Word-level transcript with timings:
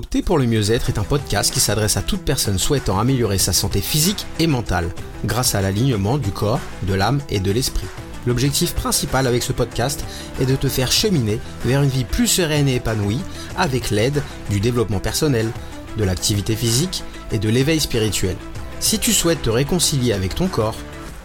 Opter 0.00 0.22
pour 0.22 0.38
le 0.38 0.46
mieux-être 0.46 0.88
est 0.88 0.98
un 0.98 1.04
podcast 1.04 1.52
qui 1.52 1.60
s'adresse 1.60 1.98
à 1.98 2.00
toute 2.00 2.22
personne 2.22 2.58
souhaitant 2.58 2.98
améliorer 2.98 3.36
sa 3.36 3.52
santé 3.52 3.82
physique 3.82 4.24
et 4.38 4.46
mentale 4.46 4.88
grâce 5.26 5.54
à 5.54 5.60
l'alignement 5.60 6.16
du 6.16 6.30
corps, 6.30 6.58
de 6.84 6.94
l'âme 6.94 7.20
et 7.28 7.38
de 7.38 7.50
l'esprit. 7.52 7.86
L'objectif 8.26 8.72
principal 8.72 9.26
avec 9.26 9.42
ce 9.42 9.52
podcast 9.52 10.02
est 10.40 10.46
de 10.46 10.56
te 10.56 10.68
faire 10.68 10.90
cheminer 10.90 11.38
vers 11.66 11.82
une 11.82 11.90
vie 11.90 12.06
plus 12.06 12.28
sereine 12.28 12.66
et 12.66 12.76
épanouie 12.76 13.20
avec 13.58 13.90
l'aide 13.90 14.22
du 14.48 14.58
développement 14.58 15.00
personnel, 15.00 15.50
de 15.98 16.04
l'activité 16.04 16.56
physique 16.56 17.04
et 17.30 17.38
de 17.38 17.50
l'éveil 17.50 17.78
spirituel. 17.78 18.36
Si 18.80 19.00
tu 19.00 19.12
souhaites 19.12 19.42
te 19.42 19.50
réconcilier 19.50 20.14
avec 20.14 20.34
ton 20.34 20.48
corps, 20.48 20.76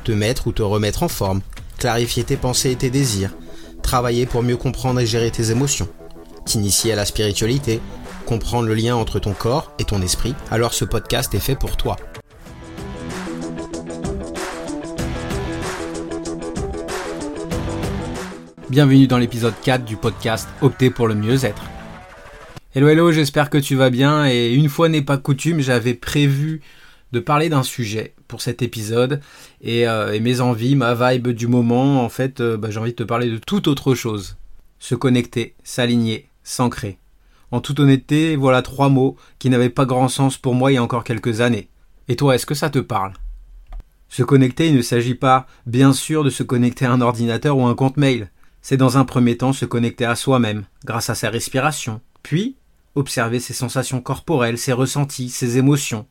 te 0.04 0.12
mettre 0.12 0.48
ou 0.48 0.52
te 0.52 0.64
remettre 0.64 1.04
en 1.04 1.08
forme, 1.08 1.40
clarifier 1.78 2.26
tes 2.26 2.36
pensées 2.36 2.72
et 2.72 2.76
tes 2.76 2.90
désirs, 2.90 3.32
travailler 3.84 4.26
pour 4.26 4.44
mieux 4.44 4.58
comprendre 4.58 5.00
et 5.00 5.06
gérer 5.06 5.32
tes 5.32 5.52
émotions, 5.52 5.88
t'initier 6.46 6.92
à 6.92 6.98
la 6.98 7.06
spiritualité, 7.06 7.80
comprendre 8.26 8.68
le 8.68 8.74
lien 8.74 8.96
entre 8.96 9.20
ton 9.20 9.34
corps 9.34 9.72
et 9.80 9.86
ton 9.86 10.02
esprit, 10.02 10.36
alors 10.52 10.74
ce 10.74 10.84
podcast 10.84 11.34
est 11.34 11.40
fait 11.40 11.56
pour 11.56 11.78
toi. 11.78 11.96
Bienvenue 18.70 19.08
dans 19.08 19.20
l'épisode 19.20 19.54
4 19.64 19.86
du 19.86 19.96
podcast 19.96 20.50
Opter 20.62 20.90
pour 20.90 21.08
le 21.08 21.16
mieux-être. 21.16 21.64
Hello 22.74 22.90
hello, 22.90 23.12
j'espère 23.12 23.50
que 23.50 23.58
tu 23.58 23.76
vas 23.76 23.90
bien 23.90 24.28
et 24.28 24.54
une 24.54 24.68
fois 24.68 24.90
n'est 24.90 25.02
pas 25.02 25.18
coutume, 25.18 25.62
j'avais 25.62 25.94
prévu 25.94 26.62
de 27.14 27.20
parler 27.22 27.48
d'un 27.48 27.64
sujet 27.64 28.14
pour 28.28 28.42
cet 28.42 28.62
épisode 28.62 29.22
et, 29.62 29.88
euh, 29.88 30.20
mes 30.20 30.42
envies, 30.42 30.76
ma 30.76 30.94
vibe 30.94 31.30
du 31.30 31.48
moment, 31.48 32.04
en 32.04 32.10
fait, 32.10 32.42
euh, 32.42 32.58
bah, 32.58 32.70
j'ai 32.72 32.80
envie 32.80 32.92
de 32.92 32.98
te 32.98 33.04
parler 33.04 33.30
de 33.30 33.38
toute 33.38 33.70
autre 33.70 33.96
chose. 33.96 34.36
Se 34.80 34.96
connecter, 34.96 35.56
s'aligner, 35.64 36.28
s'ancrer. 36.44 36.98
En 37.52 37.62
toute 37.62 37.80
honnêteté, 37.80 38.36
voilà 38.36 38.62
trois 38.62 38.90
mots 38.90 39.16
qui 39.40 39.50
n'avaient 39.50 39.70
pas 39.70 39.86
grand 39.86 40.10
sens 40.10 40.38
pour 40.38 40.56
moi 40.56 40.72
il 40.72 40.76
y 40.76 40.78
a 40.78 40.84
encore 40.84 41.04
quelques 41.04 41.42
années. 41.42 41.70
Et 42.08 42.16
toi, 42.16 42.36
est-ce 42.36 42.46
que 42.46 42.56
ça 42.56 42.70
te 42.70 42.80
parle? 42.80 43.14
Se 44.10 44.24
connecter, 44.24 44.68
il 44.68 44.76
ne 44.76 44.82
s'agit 44.82 45.16
pas, 45.16 45.48
bien 45.66 45.94
sûr, 45.94 46.24
de 46.24 46.30
se 46.30 46.44
connecter 46.44 46.86
à 46.86 46.92
un 46.92 47.02
ordinateur 47.02 47.58
ou 47.58 47.66
un 47.66 47.76
compte 47.76 47.98
mail. 47.98 48.32
C'est 48.62 48.78
dans 48.78 48.98
un 48.98 49.06
premier 49.06 49.38
temps 49.38 49.54
se 49.54 49.66
connecter 49.66 50.06
à 50.06 50.16
soi-même, 50.16 50.66
grâce 50.86 51.10
à 51.10 51.16
sa 51.16 51.30
respiration, 51.30 52.02
puis 52.24 52.58
observer 52.96 53.40
ses 53.40 53.54
sensations 53.54 54.02
corporelles, 54.02 54.58
ses 54.58 54.74
ressentis, 54.74 55.30
ses 55.30 55.58
émotions. 55.58 56.08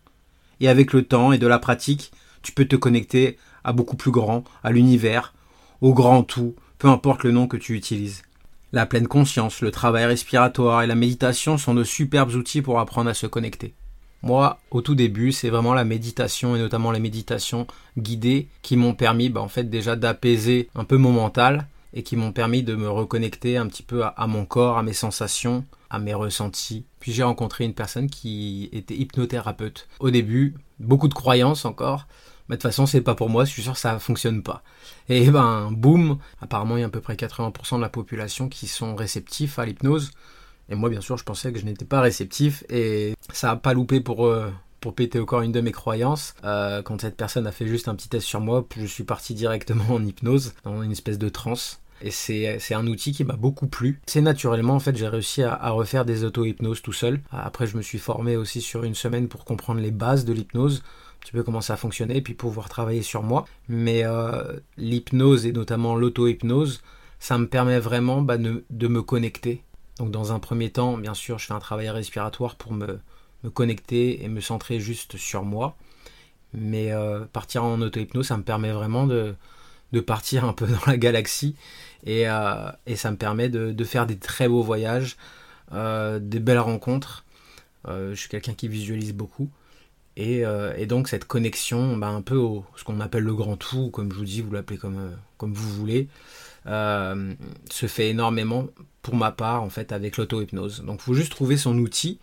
Et 0.60 0.68
avec 0.68 0.92
le 0.92 1.04
temps 1.04 1.32
et 1.32 1.38
de 1.38 1.46
la 1.46 1.58
pratique, 1.58 2.12
tu 2.42 2.52
peux 2.52 2.66
te 2.66 2.76
connecter 2.76 3.38
à 3.64 3.72
beaucoup 3.72 3.96
plus 3.96 4.10
grand, 4.10 4.44
à 4.62 4.70
l'univers, 4.70 5.34
au 5.80 5.94
grand 5.94 6.22
tout, 6.22 6.54
peu 6.78 6.88
importe 6.88 7.24
le 7.24 7.32
nom 7.32 7.46
que 7.46 7.56
tu 7.56 7.74
utilises. 7.74 8.22
La 8.74 8.86
pleine 8.86 9.06
conscience, 9.06 9.60
le 9.60 9.70
travail 9.70 10.04
respiratoire 10.04 10.82
et 10.82 10.88
la 10.88 10.96
méditation 10.96 11.58
sont 11.58 11.74
de 11.74 11.84
superbes 11.84 12.34
outils 12.34 12.60
pour 12.60 12.80
apprendre 12.80 13.08
à 13.08 13.14
se 13.14 13.28
connecter. 13.28 13.72
Moi, 14.22 14.58
au 14.72 14.80
tout 14.80 14.96
début, 14.96 15.30
c'est 15.30 15.48
vraiment 15.48 15.74
la 15.74 15.84
méditation 15.84 16.56
et 16.56 16.58
notamment 16.58 16.90
les 16.90 16.98
méditations 16.98 17.68
guidées 17.96 18.48
qui 18.62 18.76
m'ont 18.76 18.94
permis, 18.94 19.28
bah, 19.28 19.42
en 19.42 19.46
fait, 19.46 19.70
déjà 19.70 19.94
d'apaiser 19.94 20.70
un 20.74 20.82
peu 20.82 20.96
mon 20.96 21.12
mental 21.12 21.68
et 21.92 22.02
qui 22.02 22.16
m'ont 22.16 22.32
permis 22.32 22.64
de 22.64 22.74
me 22.74 22.90
reconnecter 22.90 23.56
un 23.56 23.68
petit 23.68 23.84
peu 23.84 24.02
à, 24.02 24.26
mon 24.26 24.44
corps, 24.44 24.76
à 24.76 24.82
mes 24.82 24.92
sensations, 24.92 25.64
à 25.88 26.00
mes 26.00 26.14
ressentis. 26.14 26.84
Puis 26.98 27.12
j'ai 27.12 27.22
rencontré 27.22 27.62
une 27.62 27.74
personne 27.74 28.10
qui 28.10 28.70
était 28.72 28.96
hypnothérapeute. 28.96 29.86
Au 30.00 30.10
début, 30.10 30.56
beaucoup 30.80 31.06
de 31.06 31.14
croyances 31.14 31.64
encore, 31.64 32.08
mais 32.48 32.56
de 32.56 32.60
toute 32.60 32.70
façon, 32.70 32.86
c'est 32.86 33.00
pas 33.00 33.14
pour 33.14 33.30
moi, 33.30 33.44
je 33.44 33.50
suis 33.50 33.62
sûr 33.62 33.72
que 33.72 33.78
ça 33.78 33.98
fonctionne 33.98 34.42
pas. 34.42 34.62
Et 35.08 35.30
ben, 35.30 35.70
boum, 35.72 36.18
apparemment, 36.40 36.76
il 36.76 36.80
y 36.80 36.82
a 36.82 36.86
à 36.86 36.90
peu 36.90 37.00
près 37.00 37.14
80% 37.14 37.76
de 37.76 37.80
la 37.80 37.88
population 37.88 38.48
qui 38.48 38.66
sont 38.66 38.94
réceptifs 38.94 39.58
à 39.58 39.66
l'hypnose. 39.66 40.10
Et 40.68 40.74
moi, 40.74 40.90
bien 40.90 41.00
sûr, 41.00 41.16
je 41.16 41.24
pensais 41.24 41.52
que 41.52 41.58
je 41.58 41.64
n'étais 41.64 41.84
pas 41.84 42.00
réceptif 42.00 42.64
et 42.68 43.14
ça 43.32 43.50
a 43.50 43.56
pas 43.56 43.74
loupé 43.74 44.00
pour, 44.00 44.26
euh, 44.26 44.50
pour 44.80 44.94
péter 44.94 45.20
encore 45.20 45.42
une 45.42 45.52
de 45.52 45.60
mes 45.60 45.72
croyances. 45.72 46.34
Euh, 46.44 46.82
quand 46.82 47.00
cette 47.00 47.16
personne 47.16 47.46
a 47.46 47.52
fait 47.52 47.66
juste 47.66 47.88
un 47.88 47.94
petit 47.94 48.08
test 48.08 48.26
sur 48.26 48.40
moi, 48.40 48.66
je 48.76 48.86
suis 48.86 49.04
parti 49.04 49.34
directement 49.34 49.94
en 49.94 50.04
hypnose, 50.04 50.54
dans 50.64 50.82
une 50.82 50.92
espèce 50.92 51.18
de 51.18 51.28
transe. 51.28 51.80
Et 52.02 52.10
c'est 52.10 52.74
un 52.74 52.86
outil 52.86 53.12
qui 53.12 53.24
m'a 53.24 53.36
beaucoup 53.36 53.66
plu. 53.66 54.00
C'est 54.06 54.20
naturellement, 54.20 54.74
en 54.74 54.80
fait, 54.80 54.94
j'ai 54.94 55.08
réussi 55.08 55.42
à, 55.42 55.70
refaire 55.70 56.04
des 56.04 56.24
auto-hypnoses 56.24 56.82
tout 56.82 56.92
seul. 56.92 57.20
Après, 57.30 57.66
je 57.66 57.78
me 57.78 57.82
suis 57.82 57.98
formé 57.98 58.36
aussi 58.36 58.60
sur 58.60 58.84
une 58.84 58.94
semaine 58.94 59.28
pour 59.28 59.46
comprendre 59.46 59.80
les 59.80 59.90
bases 59.90 60.26
de 60.26 60.34
l'hypnose 60.34 60.82
tu 61.24 61.32
peux 61.32 61.42
commencer 61.42 61.72
à 61.72 61.76
fonctionner 61.76 62.18
et 62.18 62.20
puis 62.20 62.34
pouvoir 62.34 62.68
travailler 62.68 63.02
sur 63.02 63.22
moi. 63.22 63.46
Mais 63.68 64.04
euh, 64.04 64.60
l'hypnose 64.76 65.46
et 65.46 65.52
notamment 65.52 65.96
l'auto-hypnose, 65.96 66.82
ça 67.18 67.38
me 67.38 67.48
permet 67.48 67.80
vraiment 67.80 68.20
bah, 68.20 68.36
de, 68.36 68.88
me 68.88 69.02
connecter. 69.02 69.64
Donc 69.98 70.10
dans 70.10 70.32
un 70.32 70.38
premier 70.38 70.70
temps, 70.70 70.98
bien 70.98 71.14
sûr, 71.14 71.38
je 71.38 71.46
fais 71.46 71.54
un 71.54 71.60
travail 71.60 71.88
respiratoire 71.88 72.56
pour 72.56 72.72
me, 72.72 73.00
connecter 73.54 74.22
et 74.22 74.28
me 74.28 74.40
centrer 74.40 74.80
juste 74.80 75.16
sur 75.16 75.44
moi. 75.44 75.76
Mais 76.52 76.92
euh, 76.92 77.24
partir 77.24 77.64
en 77.64 77.80
auto-hypnose, 77.80 78.26
ça 78.26 78.36
me 78.36 78.42
permet 78.42 78.70
vraiment 78.70 79.06
de, 79.06 79.34
partir 80.06 80.44
un 80.44 80.52
peu 80.52 80.66
dans 80.68 80.84
la 80.86 80.98
galaxie 80.98 81.56
et, 82.04 82.28
euh, 82.28 82.70
ça 82.96 83.10
me 83.10 83.16
permet 83.16 83.48
de, 83.48 83.84
faire 83.84 84.06
des 84.06 84.18
très 84.18 84.46
beaux 84.46 84.62
voyages, 84.62 85.16
des 85.72 86.40
belles 86.40 86.58
rencontres. 86.58 87.24
je 87.88 88.14
suis 88.14 88.28
quelqu'un 88.28 88.52
qui 88.52 88.68
visualise 88.68 89.14
beaucoup. 89.14 89.48
Euh, 90.18 90.74
et, 90.76 90.86
donc 90.86 91.08
cette 91.08 91.24
connexion, 91.24 91.96
bah, 91.96 92.08
un 92.08 92.22
peu 92.22 92.36
au 92.36 92.64
ce 92.76 92.84
qu'on 92.84 93.00
appelle 93.00 93.24
le 93.24 93.34
grand 93.34 93.56
tout, 93.56 93.90
comme 93.90 94.12
je 94.12 94.16
vous 94.16 94.24
dis, 94.24 94.42
vous 94.42 94.52
l'appelez 94.52 94.78
comme, 94.78 94.98
euh, 94.98 95.10
comme 95.38 95.52
vous 95.52 95.68
voulez, 95.70 96.08
euh, 96.66 97.34
se 97.70 97.86
fait 97.86 98.10
énormément 98.10 98.68
pour 99.02 99.16
ma 99.16 99.32
part 99.32 99.62
en 99.62 99.70
fait 99.70 99.92
avec 99.92 100.16
l'auto-hypnose. 100.16 100.82
Donc 100.84 101.00
il 101.00 101.02
faut 101.02 101.14
juste 101.14 101.32
trouver 101.32 101.56
son 101.56 101.76
outil. 101.78 102.18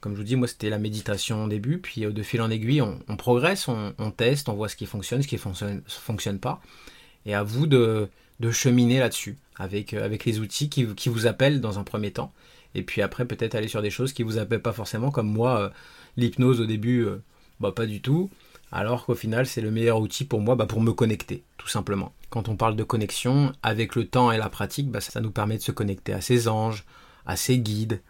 Comme 0.00 0.12
je 0.12 0.18
vous 0.18 0.24
dis, 0.24 0.36
moi 0.36 0.48
c'était 0.48 0.70
la 0.70 0.78
méditation 0.78 1.44
au 1.44 1.48
début, 1.48 1.78
puis 1.78 2.02
de 2.02 2.22
fil 2.22 2.40
en 2.40 2.50
aiguille, 2.50 2.80
on, 2.80 3.16
progresse, 3.16 3.68
on, 3.68 4.10
teste, 4.10 4.48
on 4.48 4.54
voit 4.54 4.68
ce 4.68 4.76
qui 4.76 4.86
fonctionne, 4.86 5.22
ce 5.22 5.28
qui 5.28 5.34
ne 5.34 5.40
fonctionne, 5.40 5.82
fonctionne, 5.86 6.38
pas. 6.38 6.62
Et 7.26 7.34
à 7.34 7.42
vous 7.42 7.66
de, 7.66 8.08
de 8.40 8.50
cheminer 8.50 8.98
là-dessus, 8.98 9.36
avec, 9.56 9.92
avec 9.92 10.24
les 10.24 10.38
outils 10.38 10.70
qui, 10.70 10.86
qui, 10.94 11.10
vous 11.10 11.26
appellent 11.26 11.60
dans 11.60 11.78
un 11.78 11.84
premier 11.84 12.12
temps. 12.12 12.32
Et 12.74 12.82
puis 12.82 13.02
après, 13.02 13.26
peut-être 13.26 13.54
aller 13.54 13.68
sur 13.68 13.82
des 13.82 13.90
choses 13.90 14.14
qui 14.14 14.22
vous 14.22 14.38
appellent 14.38 14.62
pas 14.62 14.72
forcément, 14.72 15.10
comme 15.10 15.30
moi, 15.30 15.70
l'hypnose 16.16 16.60
au 16.60 16.66
début, 16.66 17.06
bah 17.60 17.72
pas 17.72 17.86
du 17.86 18.00
tout. 18.00 18.30
Alors 18.72 19.04
qu'au 19.04 19.14
final, 19.14 19.46
c'est 19.46 19.60
le 19.60 19.70
meilleur 19.70 20.00
outil 20.00 20.24
pour 20.24 20.40
moi 20.40 20.54
bah, 20.54 20.66
pour 20.66 20.80
me 20.80 20.92
connecter, 20.92 21.42
tout 21.56 21.68
simplement. 21.68 22.12
Quand 22.30 22.48
on 22.48 22.56
parle 22.56 22.76
de 22.76 22.84
connexion, 22.84 23.52
avec 23.62 23.96
le 23.96 24.06
temps 24.06 24.30
et 24.30 24.38
la 24.38 24.48
pratique, 24.48 24.90
bah, 24.90 25.00
ça 25.00 25.20
nous 25.20 25.30
permet 25.30 25.56
de 25.56 25.62
se 25.62 25.72
connecter 25.72 26.12
à 26.12 26.20
ses 26.20 26.46
anges, 26.46 26.84
à 27.26 27.36
ses 27.36 27.58
guides, 27.58 28.00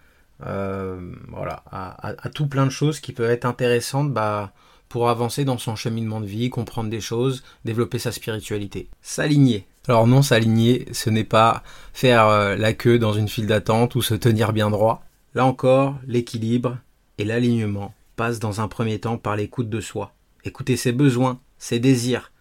euh, 0.47 1.13
voilà, 1.29 1.63
à, 1.71 2.29
tout 2.31 2.47
plein 2.47 2.67
de 2.67 2.71
choses 2.71 3.01
qui 3.01 3.13
peuvent 3.13 3.31
être 3.31 3.45
intéressantes 3.45 4.13
bah, 4.13 4.53
pour 4.89 5.09
avancer 5.09 5.45
dans 5.45 5.59
son 5.59 5.77
cheminement 5.77 6.21
de 6.21 6.27
vie, 6.27 6.51
comprendre 6.51 6.91
des 6.91 7.01
choses, 7.01 7.43
développer 7.65 7.99
sa 7.99 8.13
spiritualité. 8.13 8.89
S'aligner. 9.03 9.67
Alors 9.89 10.07
non, 10.07 10.21
s'aligner, 10.21 10.87
ce 10.93 11.09
n'est 11.09 11.25
pas 11.25 11.63
faire 11.95 12.29
euh, 12.29 12.57
la 12.57 12.75
queue 12.75 12.99
dans 12.99 13.15
une 13.15 13.29
file 13.29 13.47
d'attente 13.47 13.95
ou 13.95 14.03
se 14.03 14.15
tenir 14.15 14.53
bien 14.53 14.69
droit. 14.69 15.03
Là 15.35 15.47
encore, 15.47 15.97
l'équilibre 16.07 16.77
et 17.21 17.25
l'alignement 17.25 17.93
passe 18.17 18.39
dans 18.39 18.63
un 18.63 18.69
premier 18.69 18.99
temps 18.99 19.19
par 19.19 19.37
l'écoute 19.37 19.69
de 19.69 19.83
soi. 19.83 20.15
Écouter 20.43 20.79
ses 20.79 20.93
besoins, 20.93 21.39
ses 21.59 21.79
désirs, 21.79 22.33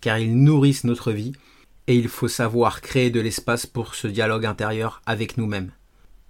car 0.00 0.20
ils 0.20 0.40
nourrissent 0.40 0.84
notre 0.84 1.10
vie, 1.10 1.32
et 1.88 1.96
il 1.96 2.06
faut 2.06 2.28
savoir 2.28 2.80
créer 2.80 3.10
de 3.10 3.18
l'espace 3.18 3.66
pour 3.66 3.96
ce 3.96 4.06
dialogue 4.06 4.46
intérieur 4.46 5.02
avec 5.06 5.38
nous-mêmes. 5.38 5.72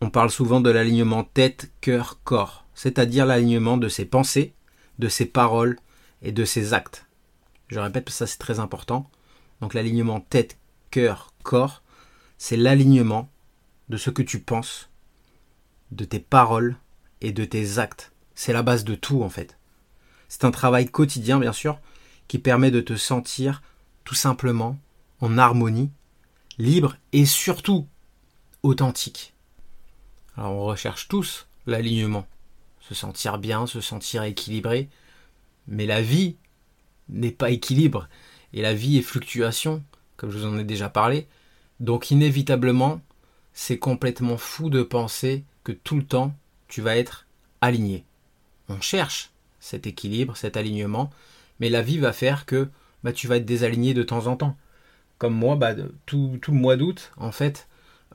On 0.01 0.09
parle 0.09 0.31
souvent 0.31 0.63
de 0.63 0.71
l'alignement 0.71 1.23
tête, 1.23 1.71
cœur, 1.83 2.19
corps, 2.25 2.65
c'est-à-dire 2.75 3.27
l'alignement 3.27 3.77
de 3.77 3.89
ses 3.89 4.07
pensées, 4.07 4.55
de 4.99 5.09
ses 5.09 5.27
paroles 5.27 5.77
et 6.23 6.33
de 6.33 6.47
ses 6.47 6.73
actes. 6.73 7.05
Je 7.67 7.79
répète, 7.79 8.07
parce 8.07 8.15
que 8.15 8.25
ça 8.25 8.27
c'est 8.27 8.39
très 8.39 8.59
important. 8.59 9.11
Donc 9.61 9.75
l'alignement 9.75 10.21
tête, 10.21 10.57
cœur, 10.91 11.35
corps, 11.43 11.83
c'est 12.39 12.57
l'alignement 12.57 13.29
de 13.91 13.99
ce 13.99 14.09
que 14.09 14.23
tu 14.23 14.41
penses, 14.41 14.89
de 15.91 16.07
tes 16.07 16.21
paroles 16.21 16.79
et 17.21 17.33
de 17.33 17.45
tes 17.45 17.79
actes. 17.79 18.13
C'est 18.35 18.53
la 18.53 18.63
base 18.63 18.85
de 18.85 18.95
tout 18.95 19.23
en 19.23 19.29
fait. 19.29 19.59
C'est 20.29 20.45
un 20.45 20.51
travail 20.51 20.89
quotidien 20.91 21.39
bien 21.39 21.53
sûr 21.53 21.81
qui 22.29 22.39
permet 22.39 22.71
de 22.71 22.81
te 22.81 22.97
sentir 22.97 23.63
tout 24.05 24.15
simplement 24.15 24.79
en 25.21 25.39
harmonie, 25.39 25.91
libre 26.59 26.97
et 27.13 27.27
surtout 27.27 27.87
authentique. 28.63 29.35
Alors 30.37 30.53
on 30.53 30.65
recherche 30.65 31.09
tous 31.09 31.47
l'alignement, 31.67 32.27
se 32.81 32.95
sentir 32.95 33.39
bien, 33.39 33.67
se 33.67 33.81
sentir 33.81 34.23
équilibré, 34.23 34.89
mais 35.67 35.87
la 35.87 36.01
vie 36.01 36.37
n'est 37.09 37.33
pas 37.33 37.51
équilibre 37.51 38.09
et 38.53 38.63
la 38.63 38.75
vie 38.75 38.99
est 38.99 39.03
fluctuation, 39.03 39.83
comme 40.17 40.31
je 40.31 40.39
vous 40.39 40.47
en 40.47 40.59
ai 40.59 40.65
déjà 40.65 40.89
parlé. 40.89 41.27
Donc 41.81 42.11
inévitablement, 42.11 43.01
c'est 43.53 43.79
complètement 43.79 44.37
fou 44.37 44.71
de 44.71 44.83
penser 44.83 45.45
que 45.65 45.73
tout 45.73 45.97
le 45.97 46.07
temps 46.07 46.35
tu 46.69 46.83
vas 46.83 46.97
être 46.97 47.27
aligné 47.61 48.05
on 48.69 48.81
cherche 48.81 49.31
cet 49.61 49.87
équilibre, 49.87 50.37
cet 50.37 50.57
alignement, 50.57 51.11
mais 51.61 51.69
la 51.69 51.83
vie 51.83 51.99
va 51.99 52.13
faire 52.13 52.47
que 52.47 52.69
bah, 53.03 53.13
tu 53.13 53.27
vas 53.27 53.37
être 53.37 53.45
désaligné 53.45 53.95
de 53.95 54.03
temps 54.03 54.27
en 54.27 54.37
temps. 54.37 54.57
Comme 55.19 55.35
moi, 55.35 55.57
bah, 55.57 55.75
tout, 56.07 56.39
le 56.47 56.53
mois 56.55 56.77
d'août, 56.77 57.13
en 57.17 57.33
fait, 57.33 57.67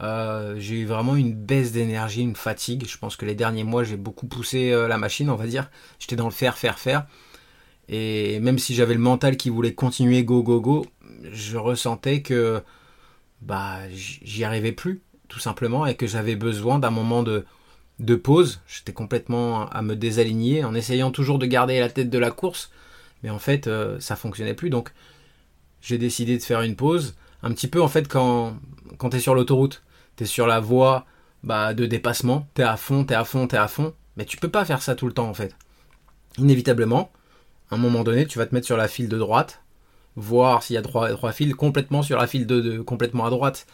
Euh, 0.02 0.56
j'ai 0.58 0.80
eu 0.82 0.86
vraiment 0.88 1.16
une 1.16 1.36
baisse 1.36 1.72
d'énergie, 1.72 2.24
une 2.24 2.36
fatigue. 2.36 2.88
Je 2.88 2.98
pense 2.98 3.16
que 3.16 3.28
les 3.28 3.36
derniers 3.36 3.64
mois, 3.64 3.84
j'ai 3.84 3.96
beaucoup 3.96 4.26
poussé 4.26 4.72
euh, 4.72 4.88
la 4.88 4.98
machine, 4.98 5.30
on 5.30 5.36
va 5.36 5.46
dire. 5.46 5.70
J'étais 6.00 6.16
dans 6.16 6.26
le 6.26 6.32
faire, 6.32 6.58
faire, 6.58 6.80
faire. 6.80 7.06
Et 7.90 8.40
même 8.40 8.58
si 8.58 8.74
j'avais 8.74 8.96
le 8.96 9.00
mental 9.00 9.38
qui 9.38 9.50
voulait 9.52 9.76
continuer 9.76 10.24
go, 10.24 10.42
go, 10.42 10.60
go, 10.62 10.88
je 11.32 11.58
ressentais 11.58 12.24
que 12.24 12.64
bah, 13.42 13.88
j'y 13.92 14.44
arrivais 14.44 14.72
plus, 14.72 15.04
tout 15.28 15.40
simplement, 15.40 15.86
et 15.86 15.96
que 15.96 16.08
j'avais 16.08 16.36
besoin 16.36 16.80
d'un 16.80 16.90
moment 16.90 17.22
de, 17.22 17.46
de 18.04 18.16
pause. 18.16 18.62
J'étais 18.68 18.94
complètement 18.94 19.68
à 19.70 19.82
me 19.82 19.96
désaligner 19.96 20.64
en 20.64 20.76
essayant 20.76 21.12
toujours 21.12 21.40
de 21.40 21.46
garder 21.46 21.80
la 21.80 21.90
tête 21.90 22.10
de 22.10 22.18
la 22.18 22.32
course. 22.32 22.72
Mais 23.24 23.30
en 23.30 23.40
fait, 23.40 23.68
euh, 23.68 24.00
ça 24.00 24.16
fonctionnait 24.16 24.54
plus. 24.54 24.70
Donc, 24.70 24.92
j'ai 25.82 25.98
décidé 25.98 26.38
de 26.38 26.44
faire 26.44 26.62
une 26.62 26.76
pause. 26.76 27.16
Un 27.42 27.52
petit 27.52 27.68
peu, 27.68 27.82
en 27.82 27.88
fait, 27.88 28.08
quand, 28.08 28.56
quand 28.98 29.10
tu 29.10 29.18
es 29.18 29.20
sur 29.20 29.36
l'autoroute, 29.36 29.84
tu 30.18 30.24
es 30.24 30.28
sur 30.28 30.48
la 30.48 30.60
voie 30.60 31.06
bah, 31.44 31.74
de 31.74 31.86
dépassement, 31.86 32.48
tu 32.56 32.62
es 32.62 32.66
à 32.66 32.78
fond, 32.78 33.06
tu 33.06 33.14
es 33.14 33.16
à 33.16 33.26
fond, 33.26 33.48
tu 33.48 33.56
es 33.56 33.60
à 33.60 33.68
fond. 33.68 33.94
Mais 34.18 34.26
tu 34.26 34.38
peux 34.38 34.50
pas 34.50 34.66
faire 34.66 34.82
ça 34.82 34.96
tout 34.96 35.08
le 35.08 35.14
temps, 35.14 35.28
en 35.28 35.34
fait. 35.34 35.56
Inévitablement, 36.38 37.12
à 37.70 37.76
un 37.76 37.78
moment 37.78 38.04
donné, 38.04 38.26
tu 38.28 38.38
vas 38.38 38.46
te 38.46 38.54
mettre 38.54 38.68
sur 38.68 38.78
la 38.78 38.88
file 38.88 39.10
de 39.10 39.18
droite, 39.18 39.64
voir 40.16 40.64
s'il 40.64 40.76
y 40.76 40.78
a 40.78 40.82
trois, 40.82 41.10
trois 41.10 41.32
fils 41.32 41.54
complètement 41.54 42.04
sur 42.04 42.18
la 42.18 42.28
file 42.28 42.46
de, 42.46 42.80
complètement 42.82 43.26
à 43.26 43.30
droite, 43.30 43.66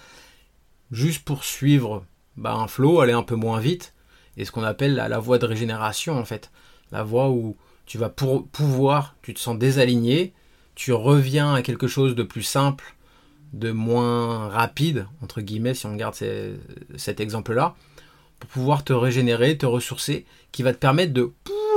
juste 0.91 1.25
pour 1.25 1.43
suivre 1.43 2.05
bah, 2.37 2.53
un 2.53 2.67
flot, 2.67 3.01
aller 3.01 3.13
un 3.13 3.23
peu 3.23 3.35
moins 3.35 3.59
vite, 3.59 3.93
et 4.39 4.45
ce 4.45 4.51
qu'on 4.51 4.63
appelle 4.63 4.95
la, 4.95 5.19
voie 5.19 5.38
de 5.38 5.45
régénération 5.45 6.18
en 6.18 6.25
fait, 6.25 6.50
la 6.91 7.03
voie 7.03 7.30
où 7.30 7.57
tu 7.86 7.97
vas 7.97 8.09
pouvoir, 8.09 9.15
tu 9.21 9.33
te 9.33 9.39
sens 9.39 9.59
désaligné, 9.59 10.33
tu 10.75 10.94
reviens 10.94 11.53
à 11.53 11.62
quelque 11.62 11.88
chose 11.88 12.15
de 12.15 12.24
plus 12.24 12.44
simple, 12.44 12.95
de 13.51 13.71
moins 13.71 14.47
rapide, 14.47 15.07
entre 15.21 15.41
guillemets, 15.41 15.74
si 15.74 15.86
on 15.88 15.91
regarde 15.91 16.15
cet 16.15 17.19
exemple-là, 17.19 17.75
pour 18.39 18.50
pouvoir 18.50 18.83
te 18.86 18.94
régénérer, 18.94 19.57
te 19.57 19.65
ressourcer, 19.65 20.25
qui 20.53 20.63
va 20.63 20.71
te 20.71 20.77
permettre 20.77 21.12
de 21.12 21.33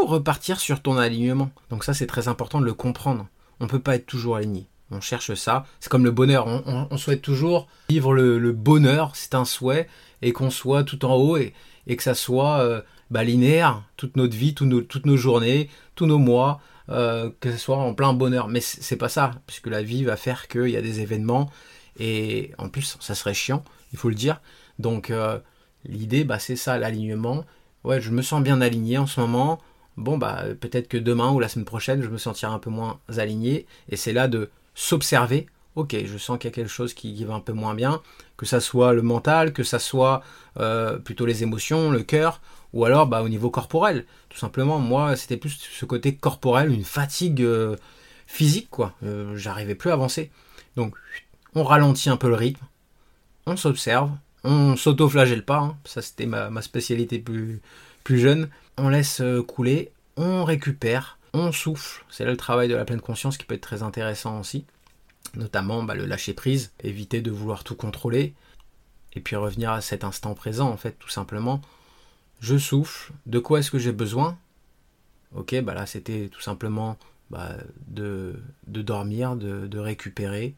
repartir 0.06 0.60
sur 0.60 0.80
ton 0.80 0.98
alignement. 0.98 1.50
Donc 1.70 1.82
ça, 1.82 1.94
c'est 1.94 2.06
très 2.06 2.28
important 2.28 2.60
de 2.60 2.66
le 2.66 2.74
comprendre. 2.74 3.26
On 3.58 3.64
ne 3.64 3.68
peut 3.68 3.80
pas 3.80 3.96
être 3.96 4.06
toujours 4.06 4.36
aligné. 4.36 4.68
On 4.92 5.00
cherche 5.00 5.34
ça. 5.34 5.64
C'est 5.80 5.88
comme 5.88 6.04
le 6.04 6.10
bonheur. 6.10 6.46
On, 6.46 6.96
souhaite 6.98 7.22
toujours 7.22 7.66
vivre 7.88 8.12
le, 8.14 8.52
bonheur. 8.52 9.12
C'est 9.14 9.34
un 9.34 9.44
souhait. 9.44 9.88
Et 10.20 10.32
qu'on 10.32 10.50
soit 10.50 10.84
tout 10.84 11.04
en 11.04 11.14
haut 11.14 11.36
et, 11.36 11.54
que 11.96 12.02
ça 12.02 12.14
soit 12.14 12.60
euh, 12.60 12.82
bah, 13.10 13.24
linéaire 13.24 13.82
toute 13.96 14.16
notre 14.16 14.36
vie, 14.36 14.54
toutes 14.54 15.06
nos 15.06 15.16
journées, 15.16 15.68
tous 15.94 16.06
nos 16.06 16.18
mois. 16.18 16.60
Euh, 16.88 17.30
que 17.40 17.50
ce 17.50 17.58
soit 17.58 17.76
en 17.76 17.94
plein 17.94 18.12
bonheur. 18.12 18.48
Mais 18.48 18.60
c'est 18.60 18.96
pas 18.96 19.08
ça. 19.08 19.30
Puisque 19.46 19.68
la 19.68 19.82
vie 19.82 20.04
va 20.04 20.16
faire 20.16 20.48
qu'il 20.48 20.68
y 20.68 20.76
a 20.76 20.82
des 20.82 21.00
événements. 21.00 21.50
Et 21.98 22.50
en 22.58 22.68
plus, 22.68 22.96
ça 23.00 23.14
serait 23.14 23.34
chiant. 23.34 23.64
Il 23.92 23.98
faut 23.98 24.08
le 24.08 24.14
dire. 24.14 24.40
Donc 24.78 25.10
euh, 25.10 25.38
l'idée, 25.84 26.24
bah, 26.24 26.38
c'est 26.38 26.56
ça, 26.56 26.78
l'alignement. 26.78 27.44
Ouais, 27.84 28.00
je 28.00 28.10
me 28.10 28.22
sens 28.22 28.42
bien 28.42 28.60
aligné 28.60 28.98
en 28.98 29.06
ce 29.06 29.20
moment 29.20 29.60
bon 29.96 30.16
bah 30.16 30.44
peut-être 30.60 30.88
que 30.88 30.96
demain 30.96 31.30
ou 31.30 31.40
la 31.40 31.48
semaine 31.48 31.64
prochaine 31.64 32.02
je 32.02 32.08
me 32.08 32.18
sentirai 32.18 32.52
un 32.52 32.58
peu 32.58 32.70
moins 32.70 33.00
aligné 33.18 33.66
et 33.88 33.96
c'est 33.96 34.12
là 34.12 34.28
de 34.28 34.50
s'observer 34.74 35.46
ok 35.76 35.96
je 36.04 36.18
sens 36.18 36.38
qu'il 36.38 36.48
y 36.48 36.52
a 36.52 36.54
quelque 36.54 36.70
chose 36.70 36.94
qui, 36.94 37.24
va 37.24 37.34
un 37.34 37.40
peu 37.40 37.52
moins 37.52 37.74
bien 37.74 38.00
que 38.36 38.46
ça 38.46 38.60
soit 38.60 38.92
le 38.92 39.02
mental 39.02 39.52
que 39.52 39.62
ça 39.62 39.78
soit 39.78 40.22
euh, 40.58 40.98
plutôt 40.98 41.26
les 41.26 41.42
émotions 41.42 41.90
le 41.90 42.02
cœur 42.02 42.40
ou 42.72 42.84
alors 42.84 43.06
bah, 43.06 43.22
au 43.22 43.28
niveau 43.28 43.50
corporel 43.50 44.06
tout 44.28 44.38
simplement 44.38 44.78
moi 44.78 45.16
c'était 45.16 45.36
plus 45.36 45.50
ce 45.50 45.84
côté 45.84 46.14
corporel 46.14 46.72
une 46.72 46.84
fatigue 46.84 47.42
euh, 47.42 47.76
physique 48.26 48.68
quoi 48.70 48.94
euh, 49.04 49.36
j'arrivais 49.36 49.74
plus 49.74 49.90
à 49.90 49.94
avancer 49.94 50.30
donc 50.76 50.94
on 51.54 51.64
ralentit 51.64 52.10
un 52.10 52.16
peu 52.16 52.28
le 52.28 52.34
rythme 52.34 52.64
on 53.46 53.56
s'observe 53.56 54.10
on 54.44 54.76
s'auto-flagelle 54.76 55.44
pas 55.44 55.58
hein. 55.58 55.76
ça 55.84 56.02
c'était 56.02 56.26
ma, 56.26 56.62
spécialité 56.62 57.18
plus 57.18 58.18
jeune 58.18 58.48
on 58.78 58.88
laisse 58.88 59.22
couler, 59.46 59.92
on 60.16 60.44
récupère, 60.44 61.18
on 61.34 61.52
souffle. 61.52 62.04
C'est 62.10 62.24
là 62.24 62.30
le 62.30 62.36
travail 62.36 62.68
de 62.68 62.74
la 62.74 62.84
pleine 62.84 63.00
conscience 63.00 63.36
qui 63.36 63.44
peut 63.44 63.54
être 63.54 63.62
très 63.62 63.82
intéressant 63.82 64.40
aussi. 64.40 64.64
Notamment 65.34 65.82
bah, 65.82 65.94
le 65.94 66.06
lâcher 66.06 66.34
prise, 66.34 66.72
éviter 66.82 67.20
de 67.20 67.30
vouloir 67.30 67.64
tout 67.64 67.74
contrôler, 67.74 68.34
et 69.14 69.20
puis 69.20 69.36
revenir 69.36 69.70
à 69.70 69.80
cet 69.80 70.04
instant 70.04 70.34
présent 70.34 70.70
en 70.70 70.76
fait, 70.76 70.98
tout 70.98 71.08
simplement. 71.08 71.60
Je 72.40 72.58
souffle, 72.58 73.12
de 73.26 73.38
quoi 73.38 73.60
est-ce 73.60 73.70
que 73.70 73.78
j'ai 73.78 73.92
besoin? 73.92 74.36
Ok, 75.34 75.58
bah 75.62 75.74
là 75.74 75.86
c'était 75.86 76.28
tout 76.28 76.40
simplement 76.40 76.98
bah, 77.30 77.56
de, 77.88 78.34
dormir, 78.66 79.36
de, 79.36 79.78
récupérer, 79.78 80.54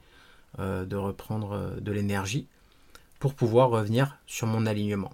euh, 0.58 0.84
de 0.84 0.96
reprendre 0.96 1.52
euh, 1.52 1.80
de 1.80 1.92
l'énergie 1.92 2.48
pour 3.20 3.34
pouvoir 3.34 3.70
revenir 3.70 4.18
sur 4.26 4.46
mon 4.46 4.66
alignement. 4.66 5.12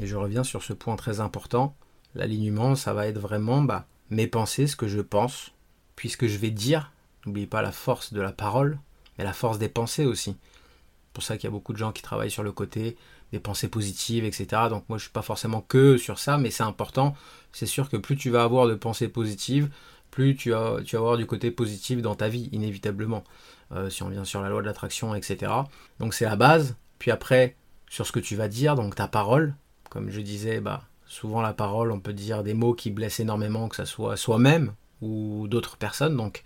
Et 0.00 0.06
je 0.06 0.16
reviens 0.16 0.44
sur 0.44 0.62
ce 0.62 0.72
point 0.72 0.96
très 0.96 1.20
important, 1.20 1.76
L'alignement, 2.14 2.74
ça 2.74 2.94
va 2.94 3.06
être 3.06 3.18
vraiment 3.18 3.62
bah, 3.62 3.86
mes 4.10 4.26
pensées, 4.26 4.66
ce 4.66 4.76
que 4.76 4.88
je 4.88 5.00
pense, 5.00 5.52
puisque 5.96 6.26
je 6.26 6.38
vais 6.38 6.50
dire. 6.50 6.92
N'oublie 7.28 7.46
pas 7.46 7.62
la 7.62 7.72
force 7.72 8.12
de 8.12 8.20
la 8.20 8.32
parole, 8.32 8.78
mais 9.18 9.24
la 9.24 9.32
force 9.32 9.58
des 9.58 9.68
pensées 9.68 10.06
aussi. 10.06 10.30
C'est 10.30 11.12
pour 11.12 11.22
ça 11.22 11.36
qu'il 11.36 11.44
y 11.44 11.48
a 11.48 11.50
beaucoup 11.50 11.72
de 11.72 11.78
gens 11.78 11.92
qui 11.92 12.02
travaillent 12.02 12.30
sur 12.30 12.42
le 12.42 12.52
côté 12.52 12.96
des 13.32 13.38
pensées 13.38 13.68
positives, 13.68 14.24
etc. 14.24 14.46
Donc 14.70 14.88
moi 14.88 14.98
je 14.98 15.04
suis 15.04 15.12
pas 15.12 15.22
forcément 15.22 15.60
que 15.60 15.96
sur 15.98 16.18
ça, 16.18 16.38
mais 16.38 16.50
c'est 16.50 16.62
important. 16.62 17.14
C'est 17.52 17.66
sûr 17.66 17.90
que 17.90 17.96
plus 17.96 18.16
tu 18.16 18.30
vas 18.30 18.44
avoir 18.44 18.66
de 18.66 18.74
pensées 18.74 19.08
positives, 19.08 19.68
plus 20.10 20.36
tu 20.36 20.50
vas, 20.50 20.78
tu 20.84 20.96
vas 20.96 21.00
avoir 21.00 21.16
du 21.16 21.26
côté 21.26 21.50
positif 21.50 22.00
dans 22.00 22.14
ta 22.14 22.28
vie, 22.28 22.48
inévitablement. 22.52 23.24
Euh, 23.72 23.90
si 23.90 24.02
on 24.02 24.08
vient 24.08 24.24
sur 24.24 24.40
la 24.40 24.48
loi 24.48 24.62
de 24.62 24.66
l'attraction, 24.66 25.14
etc. 25.14 25.52
Donc 26.00 26.14
c'est 26.14 26.24
la 26.24 26.36
base. 26.36 26.76
Puis 26.98 27.10
après, 27.10 27.56
sur 27.90 28.06
ce 28.06 28.12
que 28.12 28.20
tu 28.20 28.36
vas 28.36 28.48
dire, 28.48 28.74
donc 28.74 28.94
ta 28.94 29.08
parole, 29.08 29.54
comme 29.90 30.10
je 30.10 30.20
disais, 30.20 30.60
bah, 30.60 30.84
Souvent 31.08 31.40
la 31.40 31.54
parole, 31.54 31.90
on 31.90 32.00
peut 32.00 32.12
dire 32.12 32.42
des 32.42 32.52
mots 32.52 32.74
qui 32.74 32.90
blessent 32.90 33.20
énormément, 33.20 33.68
que 33.68 33.76
ce 33.76 33.86
soit 33.86 34.18
soi-même 34.18 34.74
ou 35.00 35.48
d'autres 35.48 35.78
personnes. 35.78 36.16
Donc 36.16 36.44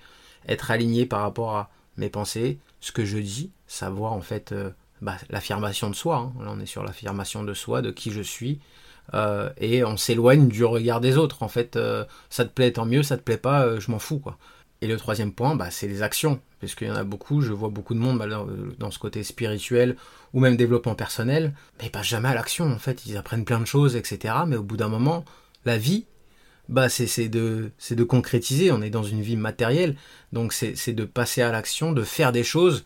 être 0.48 0.70
aligné 0.70 1.06
par 1.06 1.20
rapport 1.20 1.56
à 1.56 1.70
mes 1.96 2.08
pensées, 2.08 2.58
ce 2.80 2.92
que 2.92 3.04
je 3.04 3.18
dis, 3.18 3.50
savoir 3.66 4.12
en 4.12 4.20
fait 4.20 4.52
euh, 4.52 4.70
bah, 5.00 5.16
l'affirmation 5.30 5.90
de 5.90 5.94
soi. 5.94 6.16
Hein. 6.16 6.32
Là 6.42 6.52
on 6.54 6.60
est 6.60 6.66
sur 6.66 6.82
l'affirmation 6.82 7.42
de 7.44 7.54
soi, 7.54 7.82
de 7.82 7.90
qui 7.90 8.10
je 8.10 8.22
suis. 8.22 8.60
Euh, 9.14 9.50
et 9.58 9.84
on 9.84 9.96
s'éloigne 9.96 10.48
du 10.48 10.64
regard 10.64 11.00
des 11.00 11.16
autres. 11.16 11.42
En 11.42 11.48
fait, 11.48 11.76
euh, 11.76 12.04
ça 12.30 12.44
te 12.44 12.50
plaît, 12.50 12.72
tant 12.72 12.86
mieux, 12.86 13.02
ça 13.02 13.16
te 13.16 13.22
plaît 13.22 13.36
pas, 13.36 13.78
je 13.78 13.90
m'en 13.90 13.98
fous. 13.98 14.20
quoi. 14.20 14.38
Et 14.80 14.86
le 14.88 14.96
troisième 14.96 15.32
point, 15.32 15.54
bah, 15.54 15.70
c'est 15.70 15.88
les 15.88 16.02
actions. 16.02 16.40
Puisqu'il 16.58 16.88
y 16.88 16.90
en 16.90 16.96
a 16.96 17.04
beaucoup, 17.04 17.40
je 17.40 17.52
vois 17.52 17.68
beaucoup 17.68 17.94
de 17.94 17.98
monde 17.98 18.18
bah, 18.18 18.26
dans 18.78 18.90
ce 18.90 18.98
côté 18.98 19.22
spirituel 19.22 19.96
ou 20.32 20.40
même 20.40 20.56
développement 20.56 20.94
personnel, 20.94 21.54
mais 21.80 21.88
pas 21.88 22.02
jamais 22.02 22.28
à 22.28 22.34
l'action. 22.34 22.70
En 22.70 22.78
fait, 22.78 23.06
ils 23.06 23.16
apprennent 23.16 23.44
plein 23.44 23.60
de 23.60 23.64
choses, 23.64 23.96
etc. 23.96 24.34
Mais 24.46 24.56
au 24.56 24.62
bout 24.62 24.76
d'un 24.76 24.88
moment, 24.88 25.24
la 25.64 25.78
vie, 25.78 26.06
bah, 26.68 26.88
c'est 26.88 27.28
de, 27.28 27.70
de 27.90 28.04
concrétiser. 28.04 28.72
On 28.72 28.82
est 28.82 28.90
dans 28.90 29.02
une 29.02 29.22
vie 29.22 29.36
matérielle. 29.36 29.96
Donc 30.32 30.52
c'est 30.52 30.92
de 30.92 31.04
passer 31.04 31.42
à 31.42 31.52
l'action, 31.52 31.92
de 31.92 32.02
faire 32.02 32.32
des 32.32 32.44
choses. 32.44 32.84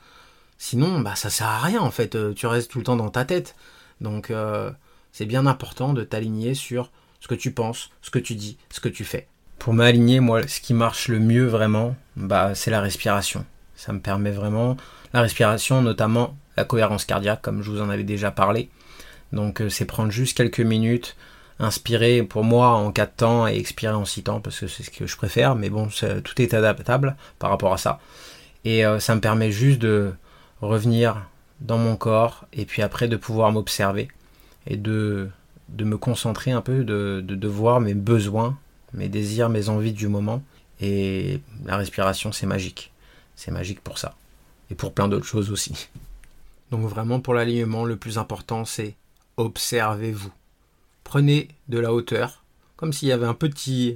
Sinon, 0.59 1.01
bah, 1.01 1.17
ça 1.17 1.31
sert 1.31 1.49
à 1.49 1.61
rien, 1.61 1.81
en 1.81 1.91
fait. 1.91 2.15
Euh, 2.15 2.33
tu 2.33 2.47
restes 2.47 2.71
tout 2.71 2.79
le 2.79 2.85
temps 2.85 2.97
dans 2.97 3.11
ta 3.11 3.25
tête. 3.25 3.55
Donc 4.01 4.31
euh, 4.31 4.71
c'est 5.13 5.27
bien 5.27 5.47
important 5.47 5.93
de 5.93 6.03
t'aligner 6.03 6.55
sur 6.55 6.91
ce 7.21 7.29
que 7.29 7.35
tu 7.35 7.51
penses, 7.51 7.91
ce 8.03 8.11
que 8.11 8.19
tu 8.19 8.35
dis, 8.35 8.59
ce 8.71 8.81
que 8.81 8.89
tu 8.89 9.05
fais. 9.05 9.27
Pour 9.59 9.73
m'aligner, 9.73 10.21
moi, 10.21 10.47
ce 10.47 10.61
qui 10.61 10.75
marche 10.75 11.09
le 11.09 11.19
mieux 11.19 11.47
vraiment, 11.47 11.97
bah, 12.17 12.55
c'est 12.55 12.71
la 12.71 12.81
respiration. 12.81 13.45
Ça 13.75 13.93
me 13.93 14.01
permet 14.01 14.31
vraiment 14.31 14.77
la 15.13 15.23
respiration, 15.23 15.83
notamment 15.83 16.37
la 16.57 16.65
cohérence 16.65 17.05
cardiaque, 17.05 17.43
comme 17.43 17.63
je 17.63 17.71
vous 17.71 17.81
en 17.81 17.91
avais 17.91 18.05
déjà 18.05 18.31
parlé. 18.31 18.69
Donc, 19.33 19.61
euh, 19.61 19.69
c'est 19.69 19.87
prendre 19.87 20.11
juste 20.11 20.37
quelques 20.37 20.61
minutes, 20.61 21.17
inspirer 21.59 22.23
pour 22.23 22.45
moi 22.45 22.69
en 22.69 22.93
4 22.93 23.17
temps 23.17 23.49
et 23.49 23.57
expirer 23.57 23.95
en 23.95 24.05
6 24.05 24.25
temps, 24.25 24.41
parce 24.41 24.61
que 24.61 24.67
c'est 24.67 24.83
ce 24.83 24.91
que 24.91 25.07
je 25.07 25.17
préfère. 25.17 25.55
Mais 25.55 25.71
bon, 25.71 25.89
tout 26.25 26.43
est 26.43 26.55
adaptable 26.55 27.17
par 27.39 27.51
rapport 27.51 27.73
à 27.73 27.79
ça. 27.79 28.01
Et 28.65 28.85
euh, 28.85 28.99
ça 28.99 29.15
me 29.15 29.21
permet 29.21 29.51
juste 29.51 29.81
de 29.81 30.13
revenir 30.61 31.27
dans 31.61 31.79
mon 31.79 31.97
corps 31.97 32.47
et 32.53 32.67
puis 32.67 32.83
après 32.83 33.09
de 33.09 33.17
pouvoir 33.17 33.53
m'observer 33.53 34.09
et 34.67 34.77
de, 34.77 35.31
de 35.69 35.85
me 35.85 35.97
concentrer 35.97 36.51
un 36.51 36.61
peu, 36.61 36.85
de, 36.85 37.23
de, 37.25 37.35
de 37.35 37.49
voir 37.49 37.81
mes 37.81 37.95
besoins 37.95 38.59
mes 38.97 39.09
désirs, 39.09 39.49
mes 39.49 39.69
envies 39.69 39.93
du 39.93 40.09
moment. 40.09 40.43
Et 40.81 41.41
la 41.65 41.77
respiration, 41.77 42.33
c'est 42.33 42.47
magique. 42.47 42.93
C'est 43.37 43.51
magique 43.51 43.81
pour 43.81 43.99
ça. 43.99 44.15
Et 44.71 44.75
pour 44.75 44.93
plein 44.93 45.09
d'autres 45.09 45.27
choses 45.27 45.51
aussi. 45.51 45.89
Donc 46.71 46.87
vraiment 46.89 47.21
pour 47.21 47.35
l'alignement, 47.35 47.85
le 47.85 47.97
plus 47.97 48.19
important, 48.19 48.65
c'est 48.65 48.97
observez-vous. 49.37 50.33
Prenez 51.07 51.47
de 51.69 51.79
la 51.79 51.95
hauteur, 51.95 52.43
comme 52.75 52.93
s'il 52.93 53.07
y 53.07 53.13
avait 53.13 53.27
un 53.27 53.33
petit, 53.33 53.95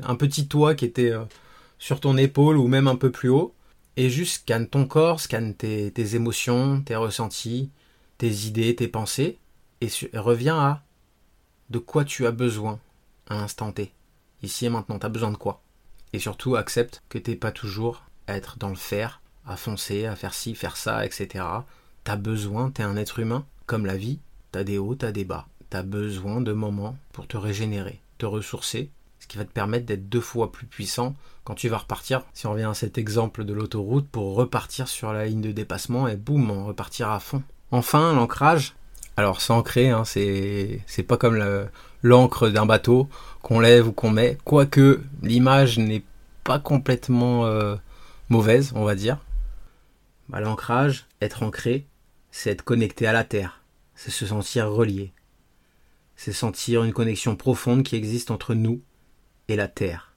toit 0.49 0.77
qui 0.77 0.85
était 0.85 1.11
euh, 1.11 1.25
sur 1.81 1.99
ton 1.99 2.17
épaule 2.17 2.57
ou 2.57 2.69
même 2.69 2.87
un 2.87 2.95
peu 2.95 3.11
plus 3.11 3.29
haut. 3.29 3.53
Et 3.97 4.09
juste 4.09 4.43
scanne 4.43 4.69
ton 4.69 4.87
corps, 4.87 5.19
scanne 5.19 5.57
tes, 5.57 6.15
émotions, 6.15 6.81
tes 6.83 6.95
ressentis, 6.95 7.69
tes 8.17 8.47
idées, 8.47 8.77
tes 8.77 8.87
pensées. 8.87 9.39
Et 9.81 9.89
reviens 10.15 10.61
à 10.61 10.83
de 11.71 11.81
quoi 11.81 12.05
tu 12.05 12.27
as 12.27 12.31
besoin 12.31 12.79
à 13.29 13.35
l'instant 13.35 13.73
T. 13.73 13.93
Ici 14.45 14.67
et 14.67 14.71
maintenant, 14.71 15.01
t'as 15.01 15.09
besoin 15.09 15.33
de 15.33 15.37
quoi? 15.37 15.63
Et 16.13 16.21
surtout, 16.21 16.55
accepte 16.55 17.03
que 17.09 17.19
t'es 17.19 17.35
pas 17.35 17.51
toujours 17.51 18.05
à 18.29 18.37
être 18.37 18.57
dans 18.57 18.71
le 18.71 18.77
faire, 18.77 19.21
à 19.45 19.57
foncer, 19.57 20.07
à 20.07 20.15
faire 20.15 20.33
ci, 20.33 20.55
faire 20.55 20.77
ça, 20.77 21.05
etc. 21.05 21.45
T'as 22.05 22.17
besoin, 22.17 22.71
t'es 22.71 22.85
un 22.85 22.97
être 22.97 23.19
humain, 23.19 23.45
comme 23.67 23.85
la 23.85 23.97
vie, 23.97 24.21
t'as 24.53 24.63
des 24.63 24.79
hauts, 24.79 24.95
t'as 24.95 25.11
des 25.11 25.25
bas. 25.25 25.49
T'as 25.71 25.83
besoin 25.83 26.41
de 26.41 26.53
moments 26.53 26.97
pour 27.13 27.29
te 27.29 27.37
régénérer, 27.37 28.01
te 28.19 28.27
ressourcer, 28.27 28.91
ce 29.21 29.29
qui 29.29 29.39
va 29.39 29.45
te 29.45 29.53
permettre 29.53 29.87
d'être 29.87 30.09
deux 30.09 30.21
fois 30.21 30.51
plus 30.51 30.67
puissant 30.67 31.15
quand 31.45 31.55
tu 31.55 31.69
vas 31.69 31.79
repartir. 31.79 32.23
Si 32.35 32.47
on 32.49 32.53
revient 32.53 32.65
à 32.65 32.75
cet 32.75 32.99
exemple 32.99 33.45
de 33.45 33.53
l'autoroute, 33.53 34.09
pour 34.09 34.35
repartir 34.35 34.89
sur 34.89 35.13
la 35.13 35.27
ligne 35.27 35.43
de 35.43 35.53
dépassement 35.53 36.09
et 36.09 36.17
boum, 36.17 36.51
on 36.51 36.67
repartira 36.67 37.15
à 37.15 37.21
fond. 37.21 37.45
Enfin, 37.71 38.13
l'ancrage. 38.15 38.75
Alors, 39.17 39.41
s'ancrer, 39.41 39.91
hein, 39.91 40.05
c'est, 40.05 40.83
pas 41.07 41.17
comme 41.17 41.41
l'encre 42.03 42.49
d'un 42.49 42.67
bateau 42.67 43.09
qu'on 43.43 43.61
lève 43.61 43.87
ou 43.89 43.93
qu'on 43.93 44.11
met. 44.11 44.39
Quoique, 44.45 45.03
l'image 45.23 45.79
n'est 45.79 46.03
pas 46.43 46.59
complètement 46.59 47.47
euh, 47.47 47.77
mauvaise, 48.29 48.73
on 48.75 48.85
va 48.85 48.97
dire. 48.97 49.19
Bah, 50.29 50.41
l'ancrage, 50.41 51.07
être 51.21 51.45
ancré, 51.45 51.87
c'est 52.33 52.51
être 52.51 52.63
connecté 52.63 53.07
à 53.07 53.13
la 53.13 53.23
terre. 53.23 53.63
C'est 53.95 54.11
se 54.11 54.27
sentir 54.27 54.69
relié. 54.71 55.13
C'est 56.23 56.35
sentir 56.35 56.85
une 56.85 56.93
connexion 56.93 57.35
profonde 57.35 57.83
qui 57.83 57.97
existe 57.97 58.31
entre 58.31 58.53
nous 58.53 58.83
et 59.49 59.57
la 59.57 59.69
terre. 59.69 60.13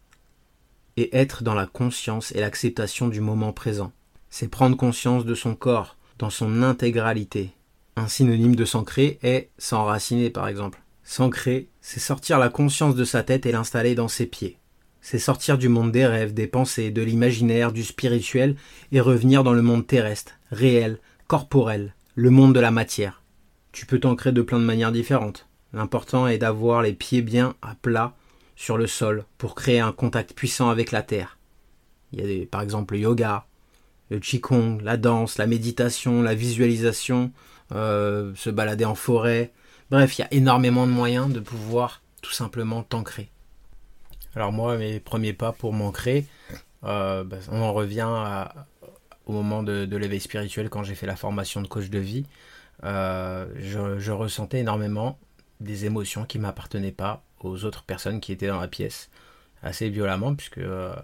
Et 0.98 1.16
être 1.16 1.44
dans 1.44 1.54
la 1.54 1.66
conscience 1.66 2.34
et 2.34 2.42
l'acceptation 2.42 3.08
du 3.08 3.22
moment 3.22 3.54
présent. 3.54 3.94
C'est 4.30 4.50
prendre 4.50 4.76
conscience 4.76 5.24
de 5.24 5.34
son 5.34 5.56
corps 5.56 5.96
dans 6.20 6.30
son 6.30 6.62
intégralité. 6.62 7.52
Un 7.96 8.10
synonyme 8.10 8.58
de 8.58 8.66
s'ancrer 8.66 9.18
est 9.24 9.50
s'enraciner 9.58 10.30
par 10.30 10.50
exemple. 10.50 10.84
S'ancrer, 11.06 11.70
c'est 11.80 12.02
sortir 12.02 12.38
la 12.38 12.50
conscience 12.50 12.96
de 12.96 13.06
sa 13.06 13.24
tête 13.24 13.46
et 13.46 13.54
l'installer 13.54 13.96
dans 13.96 14.10
ses 14.10 14.26
pieds. 14.26 14.58
C'est 15.00 15.20
sortir 15.20 15.58
du 15.58 15.70
monde 15.70 15.94
des 15.94 16.06
rêves, 16.06 16.34
des 16.34 16.48
pensées, 16.48 16.92
de 16.92 17.02
l'imaginaire, 17.02 17.72
du 17.72 17.86
spirituel 17.86 18.58
et 18.92 19.00
revenir 19.00 19.46
dans 19.46 19.54
le 19.54 19.62
monde 19.62 19.88
terrestre, 19.88 20.34
réel, 20.52 21.00
corporel, 21.28 21.96
le 22.16 22.30
monde 22.30 22.54
de 22.54 22.60
la 22.60 22.72
matière. 22.72 23.24
Tu 23.72 23.86
peux 23.86 24.02
t'ancrer 24.02 24.34
de 24.34 24.42
plein 24.42 24.60
de 24.60 24.66
manières 24.66 24.92
différentes. 24.92 25.48
L'important 25.74 26.28
est 26.28 26.38
d'avoir 26.38 26.82
les 26.82 26.94
pieds 26.94 27.22
bien 27.22 27.56
à 27.62 27.76
plat 27.76 28.14
sur 28.56 28.78
le 28.78 28.88
sol 28.88 29.26
pour 29.38 29.56
créer 29.56 29.80
un 29.80 29.92
contact 29.92 30.34
puissant 30.34 30.70
avec 30.70 30.92
la 30.92 31.02
terre. 31.02 31.38
Il 32.12 32.20
y 32.20 32.24
a 32.24 32.28
des, 32.28 32.46
par 32.46 32.62
exemple 32.62 32.94
le 32.94 33.02
yoga, 33.02 33.46
le 34.10 34.20
qigong, 34.20 34.80
la 34.84 34.98
danse, 34.98 35.38
la 35.38 35.48
méditation, 35.48 36.22
la 36.22 36.36
visualisation, 36.36 37.32
euh, 37.72 38.34
se 38.36 38.50
balader 38.50 38.86
en 38.86 38.96
forêt. 38.96 39.52
Bref, 39.90 40.18
il 40.18 40.22
y 40.22 40.26
a 40.26 40.34
énormément 40.34 40.86
de 40.86 40.92
moyens 40.92 41.34
de 41.34 41.40
pouvoir 41.40 42.04
tout 42.22 42.32
simplement 42.32 42.84
t'ancrer. 42.84 43.32
Alors 44.36 44.52
moi, 44.52 44.78
mes 44.78 45.00
premiers 45.00 45.34
pas 45.34 45.52
pour 45.52 45.74
m'ancrer, 45.74 46.26
euh, 46.84 47.24
bah, 47.24 47.38
on 47.52 47.62
en 47.62 47.74
revient 47.74 48.08
au 49.26 49.32
moment 49.32 49.64
de, 49.64 49.96
l'éveil 49.96 50.20
spirituel 50.20 50.70
quand 50.70 50.84
j'ai 50.84 50.96
fait 50.96 51.08
la 51.08 51.16
formation 51.16 51.62
de 51.62 51.68
coach 51.68 51.90
de 51.90 52.00
vie. 52.00 52.26
Euh, 52.84 53.48
je, 53.58 54.12
ressentais 54.12 54.60
énormément 54.60 55.18
des 55.64 55.86
émotions 55.86 56.26
qui 56.26 56.40
m'appartenaient 56.40 56.92
pas 56.92 57.24
aux 57.40 57.66
autres 57.66 57.84
personnes 57.84 58.20
qui 58.20 58.32
étaient 58.32 58.48
dans 58.48 58.60
la 58.60 58.68
pièce, 58.68 59.10
assez 59.62 59.90
violemment, 59.90 60.36
puisque 60.36 60.60
euh, 60.60 60.96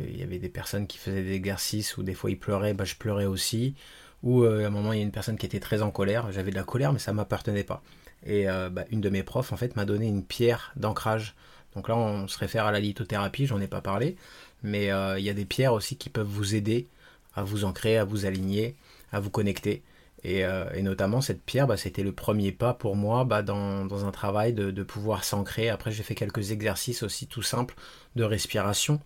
il 0.00 0.18
y 0.18 0.22
avait 0.22 0.38
des 0.38 0.48
personnes 0.48 0.86
qui 0.86 0.98
faisaient 0.98 1.22
des 1.22 1.32
exercices 1.32 1.96
où 1.96 2.02
des 2.02 2.14
fois 2.14 2.30
ils 2.30 2.38
pleuraient, 2.38 2.74
bah, 2.74 2.84
je 2.84 2.94
pleurais 2.94 3.26
aussi, 3.26 3.74
ou 4.22 4.44
à 4.44 4.66
un 4.66 4.70
moment 4.70 4.92
il 4.92 4.98
y 4.98 5.02
a 5.02 5.04
une 5.04 5.12
personne 5.12 5.36
qui 5.36 5.46
était 5.46 5.60
très 5.60 5.82
en 5.82 5.90
colère, 5.90 6.32
j'avais 6.32 6.50
de 6.50 6.56
la 6.56 6.64
colère 6.64 6.92
mais 6.92 6.98
ça 6.98 7.12
m'appartenait 7.12 7.64
pas. 7.64 7.82
Et 8.26 8.46
bah, 8.46 8.84
une 8.90 9.02
de 9.02 9.10
mes 9.10 9.22
profs 9.22 9.52
en 9.52 9.56
fait 9.56 9.76
m'a 9.76 9.84
donné 9.84 10.06
une 10.08 10.24
pierre 10.24 10.72
d'ancrage. 10.76 11.34
Donc 11.74 11.88
là, 11.88 11.96
on 11.96 12.28
se 12.28 12.38
réfère 12.38 12.66
à 12.66 12.72
la 12.72 12.80
lithothérapie, 12.80 13.46
j'en 13.46 13.60
ai 13.60 13.66
pas 13.66 13.80
parlé, 13.80 14.16
mais 14.62 14.90
euh, 14.92 15.18
il 15.18 15.24
y 15.24 15.30
a 15.30 15.34
des 15.34 15.44
pierres 15.44 15.72
aussi 15.72 15.96
qui 15.96 16.08
peuvent 16.08 16.26
vous 16.26 16.54
aider 16.54 16.88
à 17.34 17.42
vous 17.42 17.64
ancrer, 17.64 17.98
à 17.98 18.04
vous 18.04 18.26
aligner, 18.26 18.76
à 19.12 19.20
vous 19.20 19.30
connecter. 19.30 19.82
Et, 20.24 20.44
euh, 20.44 20.64
notamment 20.82 21.20
cette 21.20 21.42
pierre, 21.42 21.66
bah, 21.66 21.76
c'était 21.76 22.02
le 22.02 22.12
premier 22.12 22.50
pas 22.50 22.72
pour 22.72 22.96
moi 22.96 23.24
bah, 23.24 23.42
dans, 23.42 24.06
un 24.06 24.10
travail 24.10 24.54
de, 24.54 24.82
pouvoir 24.82 25.22
s'ancrer. 25.22 25.68
Après, 25.68 25.92
j'ai 25.92 26.02
fait 26.02 26.14
quelques 26.14 26.50
exercices 26.50 27.02
aussi 27.02 27.26
tout 27.26 27.42
simples 27.42 27.74
de 28.16 28.24
respiration 28.24 29.00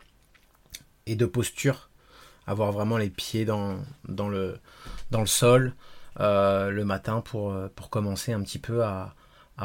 et 1.07 1.17
de 1.17 1.27
posture. 1.27 1.91
Avoir 2.47 2.73
vraiment 2.73 2.97
les 2.97 3.11
pieds 3.11 3.45
dans, 3.45 3.79
le, 4.07 4.59
sol 5.27 5.75
euh, 6.21 6.71
le 6.71 6.85
matin 6.85 7.21
pour, 7.21 7.55
pour 7.75 7.91
commencer 7.91 8.33
un 8.33 8.43
petit 8.43 8.59
peu 8.59 8.85
à, 8.85 9.15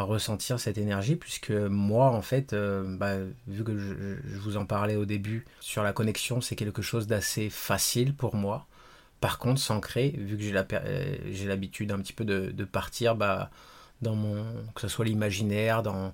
ressentir 0.01 0.59
cette 0.59 0.79
énergie 0.79 1.15
puisque 1.15 1.51
moi 1.51 2.09
en 2.09 2.23
fait 2.23 2.53
euh, 2.53 2.83
bah, 2.97 3.13
vu 3.47 3.63
que 3.63 3.77
je, 3.77 4.37
vous 4.39 4.57
en 4.57 4.65
parlais 4.65 4.95
au 4.95 5.05
début 5.05 5.45
sur 5.59 5.83
la 5.83 5.93
connexion 5.93 6.41
c'est 6.41 6.55
quelque 6.55 6.81
chose 6.81 7.05
d'assez 7.05 7.51
facile 7.51 8.15
pour 8.15 8.35
moi 8.35 8.65
par 9.23 9.37
contre 9.37 9.61
s'ancrer 9.61 10.09
vu 10.17 10.37
que 10.37 10.73
euh, 10.73 11.15
j'ai 11.31 11.47
l'habitude 11.47 11.93
un 11.93 11.99
petit 11.99 12.11
peu 12.11 12.25
de, 12.25 12.63
partir 12.65 13.15
bah, 13.15 13.49
dans 14.01 14.15
mon 14.15 14.43
que 14.75 14.81
ce 14.81 14.89
soit 14.89 15.05
l'imaginaire 15.05 15.81
dans 15.81 16.13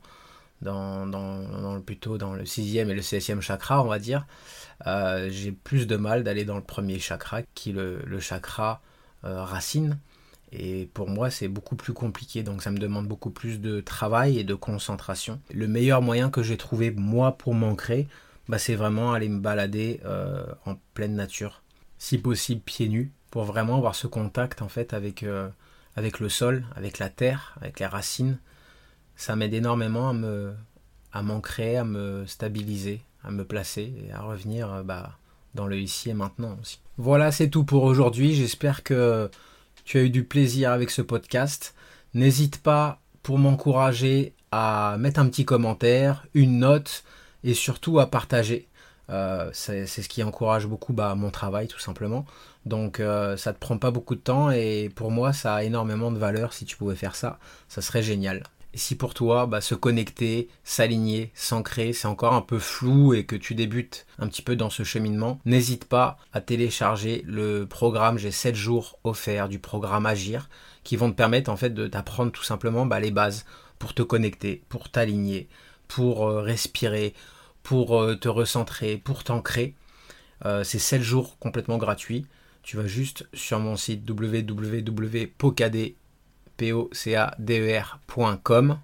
dans, 0.62 1.08
dans, 1.08 1.82
plutôt 1.82 2.20
dans 2.20 2.34
le 2.34 2.46
sixième 2.46 2.92
et 2.92 2.94
le 2.94 3.02
septième 3.02 3.42
chakra 3.42 3.82
on 3.84 3.88
va 3.88 3.98
dire 3.98 4.28
euh, 4.86 5.28
j'ai 5.32 5.52
plus 5.52 5.88
de 5.88 5.96
mal 5.96 6.24
d'aller 6.24 6.46
dans 6.46 6.56
le 6.56 6.62
premier 6.62 7.00
chakra 7.00 7.42
qui 7.56 7.72
est 7.72 7.74
le, 7.74 8.20
chakra 8.20 8.80
racine 9.24 9.98
et 10.52 10.88
pour 10.94 11.10
moi, 11.10 11.30
c'est 11.30 11.48
beaucoup 11.48 11.76
plus 11.76 11.94
compliqué, 11.94 12.42
donc 12.42 12.64
ça 12.64 12.72
me 12.72 12.80
demande 12.80 13.08
beaucoup 13.08 13.30
plus 13.30 13.60
de 13.62 13.82
travail 13.82 14.40
et 14.40 14.44
de 14.44 14.56
concentration. 14.56 15.40
Le 15.54 15.68
meilleur 15.68 16.02
moyen 16.02 16.32
que 16.32 16.42
j'ai 16.42 16.58
trouvé, 16.58 16.90
moi, 16.90 17.38
pour 17.38 17.54
m'ancrer, 17.54 18.08
bah, 18.48 18.58
c'est 18.58 18.74
vraiment 18.74 19.14
aller 19.14 19.30
me 19.30 19.40
balader 19.40 20.00
euh, 20.06 20.44
en 20.66 20.74
pleine 20.96 21.14
nature. 21.14 21.62
Si 22.00 22.18
possible, 22.18 22.62
pieds 22.62 22.90
nus, 22.90 23.12
pour 23.30 23.44
vraiment 23.44 23.78
avoir 23.78 23.94
ce 23.94 24.08
contact, 24.08 24.64
en 24.64 24.70
fait, 24.70 24.94
avec, 24.94 25.22
euh, 25.22 25.48
avec 25.96 26.20
le 26.20 26.30
sol, 26.30 26.66
avec 26.76 26.98
la 26.98 27.10
terre, 27.10 27.56
avec 27.62 27.80
les 27.80 27.86
racines. 27.86 28.40
Ça 29.16 29.36
m'aide 29.36 29.54
énormément 29.54 30.10
à 30.10 30.14
me 30.14 30.54
à 31.12 31.24
m'ancrer, 31.24 31.78
à 31.78 31.84
me 31.84 32.26
stabiliser, 32.26 33.02
à 33.24 33.32
me 33.32 33.44
placer 33.44 33.94
et 34.06 34.12
à 34.12 34.22
revenir 34.22 34.72
euh, 34.72 34.84
bah, 34.84 35.18
dans 35.56 35.66
le 35.66 35.78
ici 35.78 36.10
et 36.10 36.14
maintenant 36.14 36.58
aussi. 36.62 36.80
Voilà, 36.98 37.32
c'est 37.32 37.50
tout 37.50 37.64
pour 37.64 37.84
aujourd'hui. 37.84 38.36
J'espère 38.36 38.84
que 38.84 39.30
tu 39.86 39.98
as 39.98 40.04
eu 40.04 40.10
du 40.10 40.24
plaisir 40.24 40.72
avec 40.72 40.92
ce 40.92 41.02
podcast. 41.02 41.74
N'hésite 42.14 42.62
pas 42.62 43.02
pour 43.24 43.40
m'encourager 43.40 44.34
à 44.52 44.98
mettre 45.00 45.20
un 45.20 45.28
petit 45.28 45.46
commentaire, 45.46 46.26
une 46.34 46.60
note 46.60 47.04
et 47.44 47.54
surtout 47.54 48.00
à 48.00 48.10
partager. 48.10 48.68
Euh, 49.10 49.50
c'est 49.54 49.88
ce 49.88 50.08
qui 50.08 50.24
encourage 50.24 50.68
beaucoup 50.68 50.94
bah, 50.94 51.16
mon 51.16 51.32
travail 51.32 51.68
tout 51.68 51.80
simplement. 51.80 52.26
Donc 52.66 53.00
euh, 53.00 53.38
ça 53.38 53.54
te 53.54 53.60
prend 53.60 53.78
pas 53.78 53.92
beaucoup 53.92 54.16
de 54.16 54.22
temps 54.22 54.52
et 54.52 54.90
pour 54.94 55.12
moi 55.12 55.34
ça 55.34 55.56
a 55.56 55.64
énormément 55.64 56.12
de 56.12 56.20
valeur 56.20 56.54
si 56.54 56.66
tu 56.66 56.78
pouvais 56.78 56.96
faire 56.96 57.16
ça. 57.16 57.40
Ça 57.68 57.82
serait 57.82 58.04
génial. 58.04 58.44
Et 58.74 58.78
si 58.78 58.96
pour 58.96 59.16
toi, 59.16 59.48
bah, 59.48 59.62
se 59.62 59.74
connecter, 59.74 60.48
s'aligner, 60.64 61.32
s'ancrer, 61.34 61.92
c'est 61.92 62.08
encore 62.08 62.34
un 62.34 62.42
peu 62.42 62.60
flou 62.60 63.16
et 63.16 63.26
que 63.26 63.36
tu 63.36 63.56
débutes 63.56 64.06
un 64.20 64.28
petit 64.28 64.44
peu 64.44 64.56
dans 64.56 64.70
ce 64.70 64.84
cheminement, 64.84 65.40
n'hésite 65.46 65.86
pas 65.86 66.18
à 66.34 66.42
télécharger 66.42 67.24
le 67.26 67.66
programme. 67.66 68.20
J'ai 68.20 68.30
7 68.30 68.54
jours 68.54 69.00
offerts 69.04 69.50
du 69.50 69.58
programme 69.58 70.06
Agir 70.06 70.50
qui 70.84 70.98
vont 70.98 71.10
te 71.10 71.16
permettre 71.16 71.50
en 71.50 71.58
fait 71.58 71.72
de 71.72 71.88
t'apprendre 71.88 72.32
tout 72.32 72.44
simplement 72.44 72.86
bah, 72.86 73.00
les 73.00 73.12
bases 73.12 73.46
pour 73.80 73.96
te 73.96 74.04
connecter, 74.04 74.62
pour 74.70 74.90
t'aligner, 74.90 75.48
pour 75.88 76.28
euh, 76.28 76.42
respirer, 76.42 77.16
pour 77.64 78.00
euh, 78.00 78.16
te 78.16 78.28
recentrer, 78.28 78.98
pour 78.98 79.24
t'ancrer. 79.24 79.76
Euh, 80.46 80.64
c'est 80.64 80.80
7 80.80 81.02
jours 81.02 81.38
complètement 81.40 81.78
gratuits. 81.78 82.26
Tu 82.64 82.78
vas 82.78 82.88
juste 82.88 83.28
sur 83.34 83.60
mon 83.60 83.76
site 83.76 84.10
www.pocad 84.10 85.78
pocader.com 86.58 88.80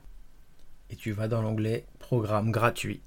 et 0.90 0.96
tu 0.96 1.12
vas 1.12 1.28
dans 1.28 1.42
l'onglet 1.42 1.86
programme 2.00 2.52
gratuit. 2.52 3.02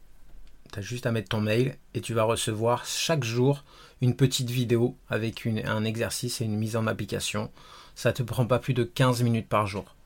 Tu 0.73 0.83
juste 0.83 1.07
à 1.07 1.13
mettre 1.13 1.31
ton 1.31 1.41
mail 1.41 1.77
et 1.95 2.03
tu 2.03 2.13
vas 2.13 2.25
recevoir 2.25 2.85
chaque 2.85 3.25
jour 3.25 3.65
une 4.03 4.15
petite 4.15 4.51
vidéo 4.51 4.97
avec 5.09 5.47
un 5.47 5.85
exercice 5.85 6.41
et 6.41 6.45
une 6.45 6.57
mise 6.57 6.77
en 6.77 6.87
application. 6.87 7.51
Ça 7.95 8.13
te 8.13 8.23
prend 8.23 8.47
pas 8.47 8.59
plus 8.59 8.75
de 8.75 8.85
15 8.85 9.23
minutes 9.23 9.49
par 9.49 9.67
jour. 9.67 9.97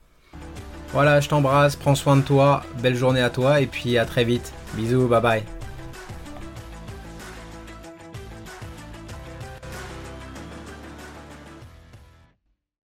Voilà, 0.92 1.20
je 1.20 1.28
t'embrasse, 1.28 1.75
prends 1.75 1.94
soin 1.94 2.16
de 2.16 2.22
toi, 2.22 2.62
belle 2.80 2.96
journée 2.96 3.22
à 3.22 3.30
toi 3.30 3.61
et 3.61 3.66
puis 3.66 3.96
à 3.96 4.04
très 4.04 4.25
vite. 4.25 4.52
Bisous, 4.75 5.08
bye 5.08 5.22
bye. 5.22 5.42